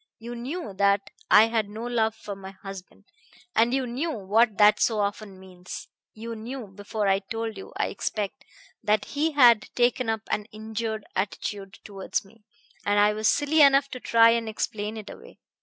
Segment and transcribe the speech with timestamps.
[0.17, 3.05] You knew that I had no love for my husband,
[3.55, 5.89] and you knew what that so often means.
[6.15, 8.43] You knew before I told you, I expect,
[8.83, 12.43] that he had taken up an injured attitude towards me;
[12.83, 15.37] and I was silly enough to try and explain it away.